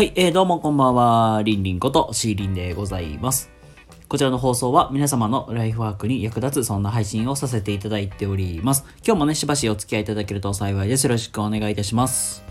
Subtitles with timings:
[0.00, 1.42] はい、えー、どうもこんばんは。
[1.44, 3.50] りんりんことしーりんでございます。
[4.08, 8.86] こちらの放送は皆様のライフワークに役立つそんな配信をさせていただいております。
[9.06, 11.04] 今日もね、しばしお付き合いいただけると幸いです。
[11.04, 12.42] よろしくお願いいたします。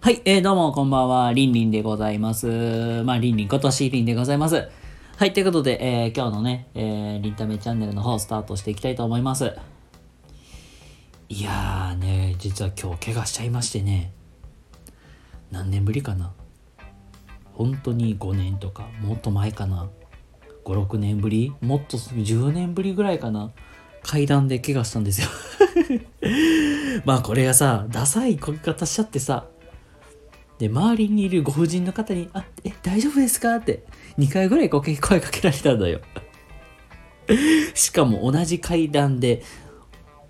[0.00, 1.32] はい、えー、どうもこんばんは。
[1.32, 3.04] りんりんでございます。
[3.04, 4.68] まあ、りんりんことしーりんでございます。
[5.16, 9.54] はい、ということで、えー、今日のね、えー、りんためチャンネルの方スタートしていきたいと思います。
[11.28, 14.12] いやーね、実は今日怪我しちゃいましてね。
[15.52, 16.32] 何年ぶりかな？
[17.52, 19.88] 本当に5年とかもっと前かな
[20.64, 21.52] ？56年ぶり？
[21.60, 23.52] もっと10年ぶりぐらいかな？
[24.02, 25.28] 階段で怪我したんですよ。
[27.04, 29.46] まあこれがさダサいこぎ方しちゃってさ
[30.58, 33.84] で周りにいるご婦人の方に「あえ大丈夫ですか?」って
[34.18, 36.00] 2回ぐらいこけ声かけられたんだよ。
[37.74, 39.42] しかも同じ階段で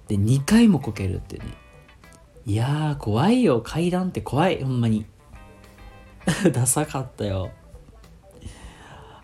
[0.09, 1.45] で2回もこけるってね。
[2.45, 3.61] いやー怖いよ。
[3.61, 4.63] 階段って怖い。
[4.63, 5.07] ほんまに。
[6.53, 7.51] ダサかったよ。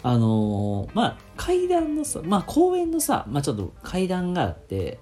[0.02, 5.00] あのー、まあ階段のさまあ公園のさまあちょっと階段があって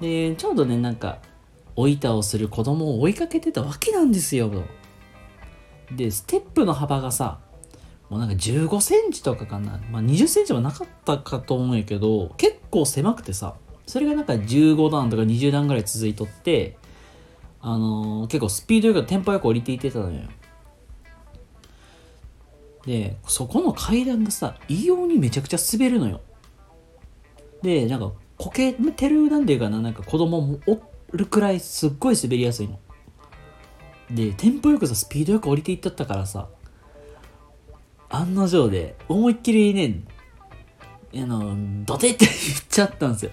[0.00, 1.18] でちょうどねなんか
[1.76, 4.50] お板をする子供を追いかけてたわけなんですよ
[5.92, 7.38] でステップの幅がさ
[8.10, 13.54] もうなんか15センチとかかな、まあ、20センチもなかったかと思うんやけど結構狭くてさ
[13.86, 16.76] それがなんか15段とか20段ぐらい続いとって
[17.60, 20.22] あのー、結構スピードよくテンポよく降りていってたのよ。
[22.86, 26.20] でそこの階段がさ異様にめちゃくちゃ滑るのよ。
[27.62, 30.80] でなんかこけてるなんていうかななんか子供もお
[31.16, 32.78] るくらいすっごい滑りやすいの。
[34.10, 36.48] でテンポよくさスピードよく降りていっとったからさ
[38.10, 40.00] 案の定で思いっきりね
[41.14, 42.36] あのドテって言っ
[42.68, 43.30] ちゃったんですよ。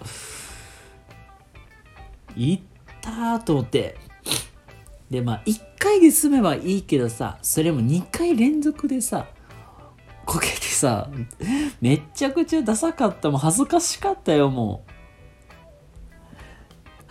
[2.36, 2.64] 行っ
[3.02, 3.97] たーと思って。
[5.09, 9.27] でまあ1回で済めばいいけどさそれも2回連続でさ
[10.30, 11.10] こけてさ
[11.82, 14.92] めっちゃくちゃダサかったもう恥ずかしかったよもう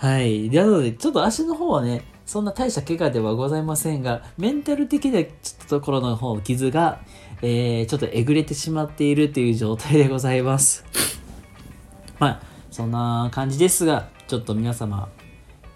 [0.06, 5.32] はいなのでちょっと足の方はねそんな大した怪我ではございませんがメンタル的なちょっ
[5.64, 7.00] とところの方傷が、
[7.42, 10.84] えー、ちょっとえぐれてしまっているという状態でございます
[12.20, 15.08] まあそんな感じですがちょっと皆様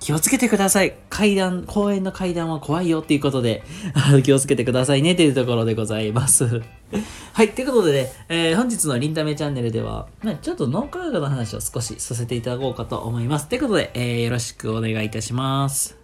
[0.03, 0.97] 気をつけてください。
[1.09, 3.63] 階段、公園の階段は怖いよっていうことで、
[4.25, 6.61] 気をつけてくださいねというところでございます。
[7.35, 13.49] はい、ということでね、えー、本日のリンタメチャンネルでは、まあ、ちょっと脳科学の話を少しさせていただこうかと思います。
[13.49, 15.97] ということで、えー、よろしくお願いいたします。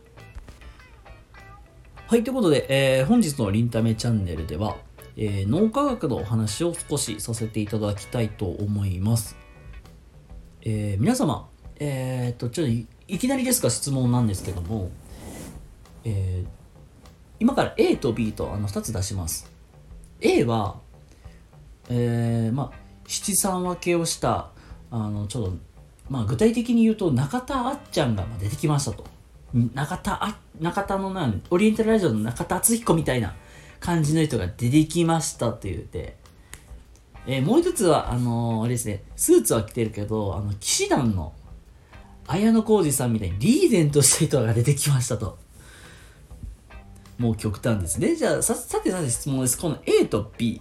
[2.06, 4.78] はい、ということで、えー、本日のリンタメチャンネルでは、
[5.18, 9.36] えー、脳科学のお話を少しさせていただきたいと思います。
[10.62, 12.72] えー、皆様、えー、っと、ちょっと
[13.06, 14.90] いきなりですが質問なんですけども、
[16.06, 16.48] えー、
[17.38, 19.52] 今から A と B とあの2つ出します。
[20.22, 20.80] A は、
[21.88, 22.76] えー、まあ、
[23.06, 24.50] 七三分けをした、
[24.90, 25.56] あの、ちょっと、
[26.08, 29.04] まあ、具体的に言うと、中田あっちゃんが出てきましたと。
[29.74, 33.34] 中田あ、中田のなん、オリエンタルラジオの中田敦彦みたいな
[33.80, 36.16] 感じの人が出てきましたって言って、
[37.26, 41.32] えー、もう一つは、あのー、あれですね、スーツは着てるけど、あの、騎士団の
[42.26, 45.38] 綾小路さんみたいにリーゼントした人が出てきましたと。
[47.18, 48.14] もう極端ですね。
[48.14, 49.58] じゃあ、ささてさて質問です。
[49.58, 50.60] この A と B。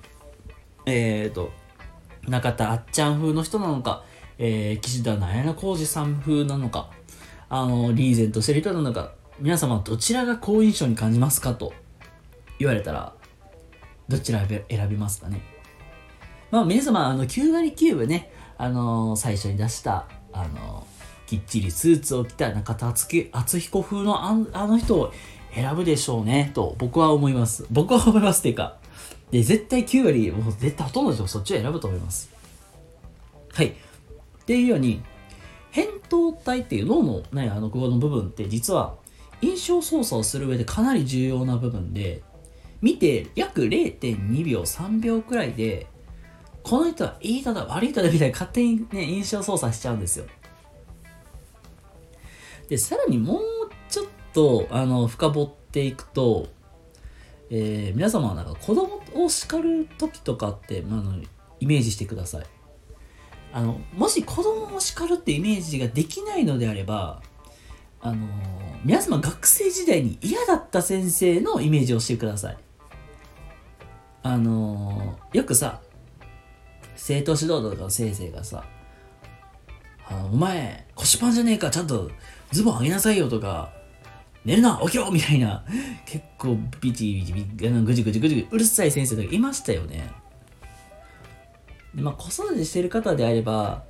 [0.88, 1.52] えっ、ー、と、
[2.28, 4.04] 中田あっちゃん風の人なのか、
[4.40, 6.90] えー、岸田の綾小路さん風なのか、
[7.50, 11.74] あの、リーゼントしてる人なのか、皆様どちらが好印象に感じますかと
[12.58, 13.14] 言われたら、
[14.08, 15.42] どちら選びますかね。
[16.52, 25.12] まあ皆様、あの、9割9分ね、あのー、最初に出した、あのー、きっちりスーツを着た中田敦彦風のあの人を
[25.54, 28.78] 選ぶでしょうねと僕は思います僕は思いますっていうか
[29.32, 32.30] で絶対9割もう絶対ほとんどの人そっちを選ぶと思います。
[33.54, 33.68] はい。
[33.68, 33.74] っ
[34.46, 35.02] ていうように
[35.74, 38.96] 扁桃体っていう脳の,、ね、あのこの部分って実は
[39.42, 42.24] 印象操作をする上でかなり重要な部分で
[42.82, 45.88] 見て約0.2秒3秒くらいで
[46.64, 50.26] この人はいい人だ悪い人だみたいな勝手にね印象操作しちゃうんですよ。
[52.70, 53.42] でさらにもう
[53.90, 56.48] ちょっとあの深掘っていくと、
[57.50, 61.22] えー、皆様はなんか子供を叱る時とかって、まあ、の
[61.60, 62.46] イメージしてください。
[63.54, 67.22] あのもし子供を叱るってイメージができないのであれば
[68.02, 68.28] あの
[68.84, 72.58] 皆様学生時代に嫌だった先生のイメージをしてください。
[74.24, 75.82] あのよくさ
[76.96, 78.66] 生徒指導とかの先生がさ
[80.10, 82.12] あお前腰パンじゃねえかちゃんと
[82.52, 83.72] ズボン上げなさいよとか
[84.48, 85.62] 寝るな起きろみたいな、
[86.06, 90.10] 結構ビチビチビチ、ぐじぐじぐじうるさい先生とかいましたよね。
[91.94, 93.84] でまあ、子育てしてる方であれば、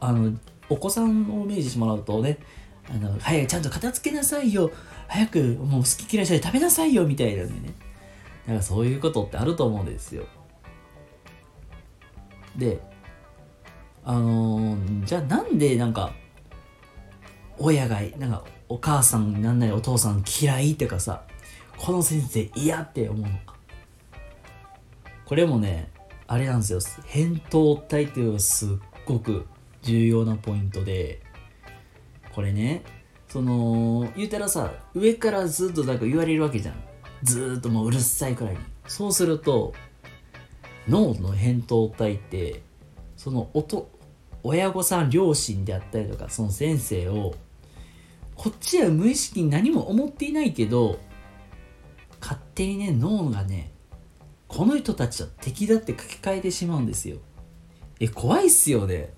[0.00, 0.36] あの、
[0.68, 2.38] お子さんをイメージしてもらうとね、
[2.90, 4.72] あの、早くちゃんと片付けなさいよ。
[5.06, 7.74] 早くもう好き嫌いしないで食べなさいよみたいなんでね。
[8.46, 10.24] だからそういうことってあると思うんですよ。
[12.56, 12.80] で、
[14.04, 16.12] あのー、じゃあなんでなんか、
[17.58, 21.24] 親が、なんかお母さんになんなりお父さん嫌いってかさ、
[21.76, 23.56] この先生嫌って思うのか。
[25.24, 25.90] これもね、
[26.28, 26.80] あれなんですよ。
[26.80, 28.68] 扁桃体っていうのがすっ
[29.04, 29.48] ごく
[29.82, 31.20] 重要なポイントで、
[32.32, 32.84] これね、
[33.26, 36.76] その、言うたらさ、上からずっとなんか言われるわけじゃん。
[37.24, 38.60] ずっともううるさいくらいに。
[38.86, 39.74] そうすると、
[40.88, 42.62] 脳の扁桃体って、
[43.16, 43.90] その音、
[44.44, 47.34] 親御さん、両親であったりとか、その先生を、
[48.40, 50.98] こっちは無意識に何も思っていないけど、
[52.22, 53.70] 勝手にね、脳がね、
[54.48, 57.18] この人たちは敵だって書き換えてしまうんですよ。
[58.00, 59.12] え、怖いっすよね。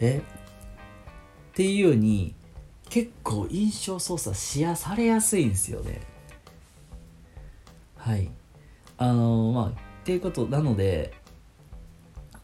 [0.00, 0.20] え
[1.52, 2.34] っていうように
[2.88, 6.00] 結構印象操作しやされやすいんですよね
[7.96, 8.30] はい
[8.98, 9.72] あのまあっ
[10.04, 11.14] ていうことなので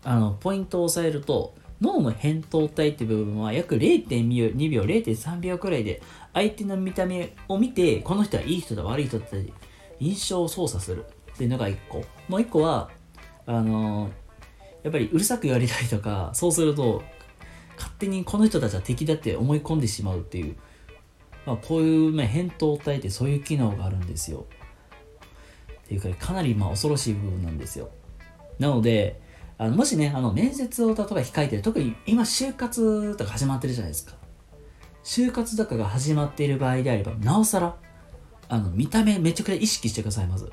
[0.04, 6.02] あのポイントを押さえると脳の扁桃体って部分は約0.2秒0.3秒くらいで
[6.34, 9.52] 相手の見た目を見てこの人はいい人だ悪い人だって
[9.98, 12.90] 印象を操作するっていうのが1個もう1個は
[13.46, 14.10] あの
[14.82, 17.02] やっぱりうるさく言われたりとかそうすると
[17.76, 20.56] 勝手にこの人たちは敵だって思い込んでしまうっていう、
[21.46, 24.46] まあ、こういう、まあ、扁桃体ってそういう機能があるんですよ。
[25.84, 27.88] っていうかかなりまあ恐ろしい部分なんですよ。
[28.58, 29.20] なので、
[29.60, 34.14] あのもしね、あの面接を例えば控えてる、特に今就活とか始まってるじゃないですか。
[35.04, 37.76] 就活とかが始まっている場合であれば、なおさら、
[38.48, 40.50] あの見た目めちゃくちゃ意識してください、まず。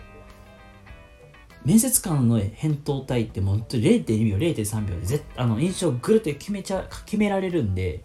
[1.64, 8.04] 面接官の返答体ってもう0.2秒0.3秒でぜあの印象をぐるって決めちゃ決められるんで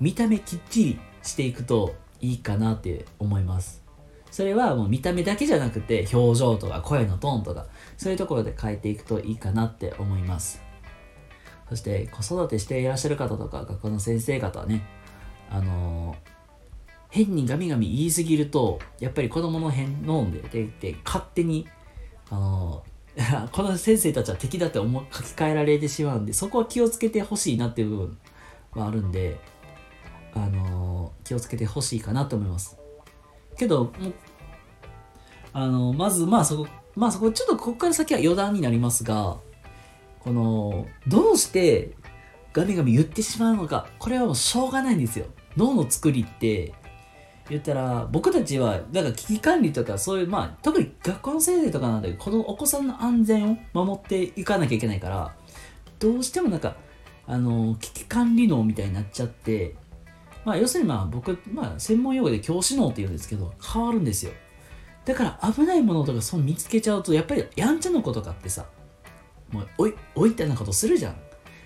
[0.00, 3.83] 見た目きっちりしていくといいかなって思います
[4.34, 7.66] それはもう見た目だけじゃなくて表情とか声のトーンとか
[7.96, 10.60] そういうところで変えていくといいかなって思います。
[11.68, 14.84] そして子育てしていらっしゃる方とか学校の先生方はね
[15.48, 16.16] あのー、
[17.10, 21.68] 変にガミガミ言いすぎるとやっぱり子供の変飲んででで勝手に
[22.28, 22.82] あの
[23.52, 28.18] この先生たちは敵だって思書き換えられてしまうんでそこは気をつけてほしいなっていう部分
[28.72, 29.38] はあるんで
[30.34, 32.83] あの気をつけてほしいかなと思います。
[33.56, 33.92] けど
[35.52, 39.38] あのまずまあそこまあそこちょっとここから先は余談になりますが
[40.20, 41.92] このどうして
[42.52, 45.26] ガミガミ言ってしまうのかこれはもうしょうがないんですよ。
[45.56, 46.72] 脳の作りって
[47.50, 55.34] 言ったら僕たちはなんか危機管理とかそういうまあ特に学校の先生とかなんだけどこのお子さんの安全を守っていかなきゃいけないから
[55.98, 56.76] どうしてもなんか
[57.26, 59.74] あの危機管理能みたいになっちゃって
[60.44, 64.32] まあ要するにまあ僕、まあ、専門用語で教師能って言うんですけど変わるんですよ
[65.04, 68.66] だから危ないものとかそう見つけちゃうとやっぱりやんちゃな子とかってさ
[69.50, 71.16] もうおいおいってなことするじゃん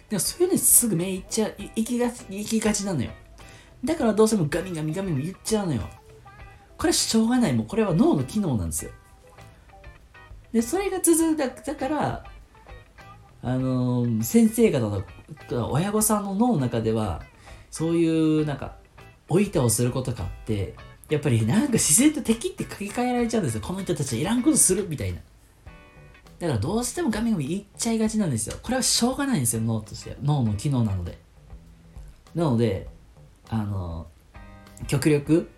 [0.09, 3.11] でもそういうのにすぐ目いっちゃいきがち行きがちなのよ
[3.85, 5.83] だからどうしてもガミガミガミも言っちゃうのよ。
[6.77, 7.53] これしょうがない。
[7.53, 8.91] もうこれは脳の機能なんですよ。
[10.53, 12.25] で、それが続いた、だから、
[13.43, 15.03] あのー、先生方
[15.49, 17.23] と親御さんの脳の中では、
[17.71, 18.77] そういう、なんか、
[19.29, 20.75] おいたをすることかって、
[21.11, 23.61] やっぱりなんか自然と敵って書き換えられちゃうんですよ。
[23.61, 25.21] この人たちはいらんことするみたいな。
[26.39, 28.57] だからどうしてもガミガミ言っちゃいがちなんですよ。
[28.63, 30.17] これはしょうがないんですよ、脳として。
[30.23, 31.19] 脳の機能なので。
[32.35, 32.89] なので、
[33.51, 34.07] あの
[34.87, 35.51] 極力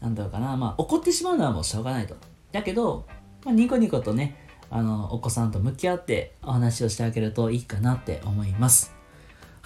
[0.00, 2.16] なんだろうかなまあ怒ってしまうのはもうしょうがないと
[2.52, 3.06] だけど、
[3.44, 8.94] まあ、ニコニコとねあのお子さんと向き合ってお話をしてあげるといいかなって思います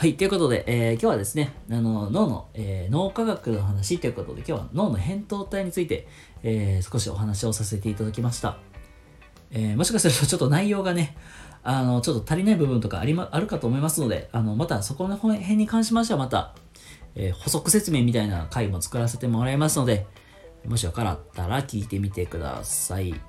[0.00, 0.16] はい。
[0.16, 6.06] ということで、えー、今日はですね、あの脳の、えー、脳科学の話ということで、今日は脳の扁桃体について、
[6.44, 8.58] えー、少しお話をさせていただきました。
[9.50, 11.16] えもしかするとちょっと内容がね、
[11.64, 16.54] あの、ちょっと足りない部分とかあり、ま、あるかと思いますので、あの、またそこの辺に関しましてはまた、
[17.16, 20.06] え、補足説明みたいな回も作らせてもらいますので、
[20.64, 23.20] もしよかったら聞いてみてください。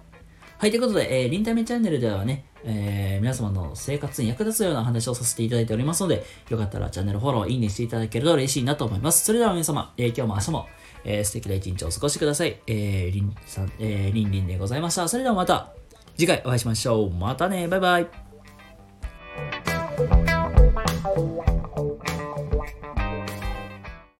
[0.60, 9.24] はい、ということで、えー、リンタメチャンネルではね、えー、皆様の生活に役立つような話をさせていただいておりますので、よかったらチャンネルフォロー、いいねしていただけると嬉しいなと思います。
[9.24, 10.68] それでは皆様、えー、今日も明日も、
[11.06, 12.60] えー、素敵な一日をお過ごしください。
[12.68, 15.08] えー、リンさん、えー、リンリンでございました。
[15.08, 15.72] それではまた
[16.18, 17.10] 次回お会いしましょう。
[17.10, 18.29] またね、バイバイ。